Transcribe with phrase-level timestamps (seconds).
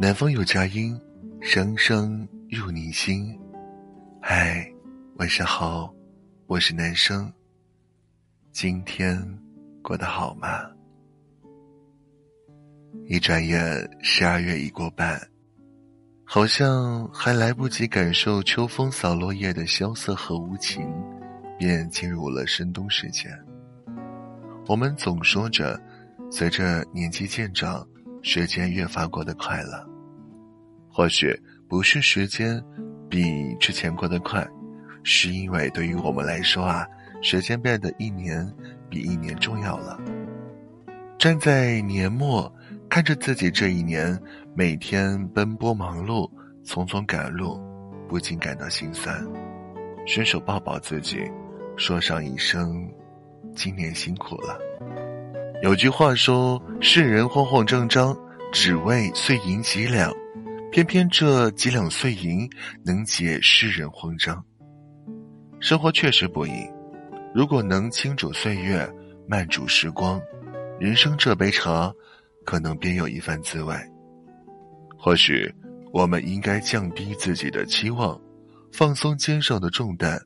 [0.00, 0.96] 南方有佳音，
[1.40, 3.36] 声声入你心。
[4.22, 4.64] 嗨，
[5.16, 5.92] 晚上好，
[6.46, 7.32] 我是男生。
[8.52, 9.20] 今天
[9.82, 10.70] 过得好吗？
[13.06, 15.20] 一转眼，十二月已过半，
[16.22, 20.88] 好像还来不及感受秋风扫落叶的萧瑟和无情，
[21.58, 23.28] 便进入了深冬时节。
[24.68, 25.80] 我们总说着，
[26.30, 27.84] 随着年纪渐长，
[28.30, 29.88] 时间越发过得快了。
[30.86, 31.34] 或许
[31.66, 32.62] 不是时间
[33.08, 34.46] 比之前过得快，
[35.02, 36.86] 是因为对于我们来说啊，
[37.22, 38.46] 时间变得一年
[38.90, 39.98] 比一年重要了。
[41.18, 42.54] 站在年末，
[42.90, 44.20] 看着自己这一年
[44.54, 46.30] 每天奔波忙碌、
[46.66, 47.58] 匆匆赶路，
[48.10, 49.26] 不禁感到心酸，
[50.06, 51.22] 伸手抱抱自己，
[51.78, 52.86] 说上一声。
[53.56, 54.67] 今年辛苦了。
[55.60, 58.16] 有句话说：“世人慌慌张张，
[58.52, 60.12] 只为碎银几两，
[60.70, 62.48] 偏偏这几两碎银
[62.84, 64.42] 能解世人慌张。”
[65.58, 66.52] 生活确实不易，
[67.34, 68.88] 如果能轻煮岁月，
[69.26, 70.20] 慢煮时光，
[70.78, 71.92] 人生这杯茶，
[72.44, 73.74] 可能别有一番滋味。
[74.96, 75.52] 或许，
[75.92, 78.18] 我们应该降低自己的期望，
[78.72, 80.20] 放松肩上的重担，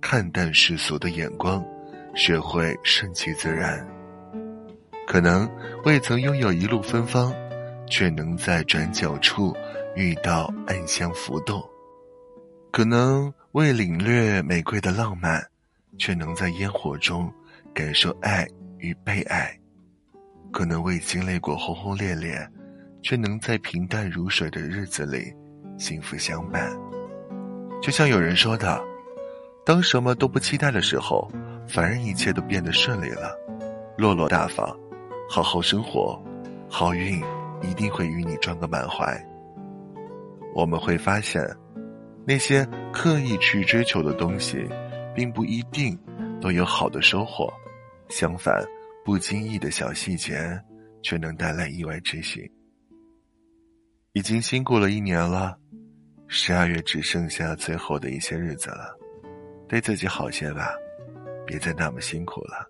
[0.00, 1.62] 看淡世俗的眼光。
[2.14, 3.86] 学会顺其自然，
[5.08, 5.48] 可能
[5.84, 7.34] 未曾拥有一路芬芳，
[7.88, 9.56] 却能在转角处
[9.96, 11.62] 遇到暗香浮动；
[12.70, 15.42] 可能未领略玫瑰的浪漫，
[15.96, 17.32] 却能在烟火中
[17.72, 19.46] 感受爱与被爱；
[20.52, 22.46] 可能未经历过轰轰烈烈，
[23.02, 25.32] 却能在平淡如水的日子里
[25.78, 26.70] 幸福相伴。
[27.80, 28.78] 就像有人说的
[29.64, 31.30] ：“当什么都不期待的时候。”
[31.66, 33.36] 反而一切都变得顺利了，
[33.98, 34.74] 落落大方，
[35.28, 36.20] 好好生活，
[36.70, 37.22] 好运
[37.62, 39.06] 一定会与你撞个满怀。
[40.54, 41.42] 我们会发现，
[42.26, 44.66] 那些刻意去追求的东西，
[45.14, 45.96] 并不一定
[46.40, 47.52] 都有好的收获，
[48.08, 48.64] 相反，
[49.04, 50.58] 不经意的小细节
[51.02, 52.50] 却能带来意外之喜。
[54.14, 55.56] 已经辛苦了一年了，
[56.26, 58.98] 十二月只剩下最后的一些日子了，
[59.68, 60.72] 对自己好些吧。
[61.46, 62.66] 别再那么辛苦了。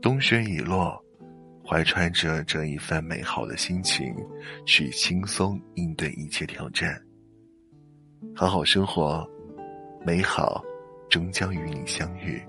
[0.00, 1.00] 冬雪已落，
[1.64, 4.14] 怀揣着这一份美好的心情，
[4.66, 7.00] 去轻松应对一切挑战。
[8.34, 9.28] 好好生活，
[10.04, 10.62] 美好
[11.08, 12.42] 终将与你相遇。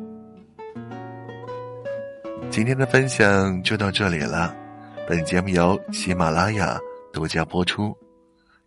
[2.49, 4.55] 今天的分享就到这里了。
[5.07, 6.79] 本节目由喜马拉雅
[7.11, 7.95] 独家播出。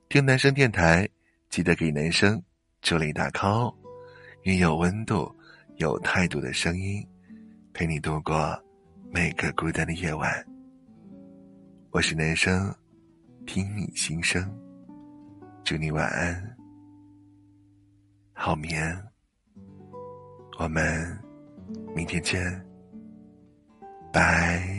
[0.08, 1.08] 听男生电台，
[1.50, 2.42] 记得给男生
[2.82, 3.74] 助力打 call，
[4.42, 5.34] 愿有温度。
[5.76, 7.06] 有态度的声音，
[7.74, 8.58] 陪你度过
[9.16, 10.30] 每个孤单的夜晚。
[11.90, 12.70] 我是男生，
[13.46, 14.46] 听你心声，
[15.64, 16.56] 祝你晚安，
[18.34, 19.02] 好眠。
[20.58, 21.18] 我们
[21.94, 22.38] 明天见，
[24.12, 24.75] 拜。